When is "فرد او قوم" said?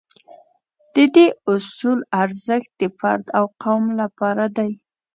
2.99-3.83